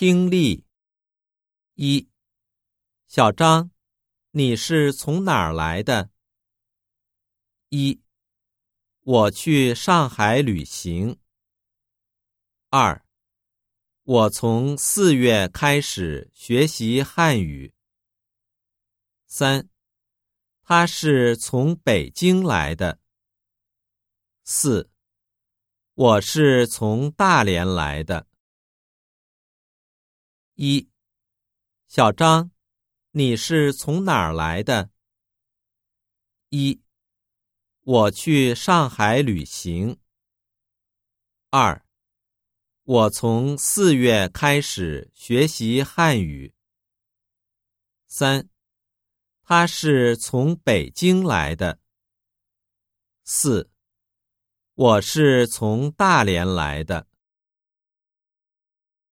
[0.00, 0.64] 听力
[1.74, 2.08] 一，
[3.06, 3.70] 小张，
[4.30, 6.10] 你是从哪儿来的？
[7.68, 8.00] 一，
[9.00, 11.20] 我去上海旅行。
[12.70, 13.04] 二，
[14.04, 17.74] 我从四月开始学习汉语。
[19.26, 19.68] 三，
[20.62, 22.98] 他是从北京来的。
[24.44, 24.90] 四，
[25.92, 28.29] 我是从大连来的。
[30.62, 30.90] 一，
[31.88, 32.50] 小张，
[33.12, 34.90] 你是从哪儿来的？
[36.50, 36.82] 一，
[37.80, 39.98] 我去上海旅行。
[41.48, 41.82] 二，
[42.82, 46.52] 我从四月开始学习汉语。
[48.06, 48.46] 三，
[49.42, 51.80] 他是从北京来的。
[53.24, 53.70] 四，
[54.74, 57.06] 我是从大连来的。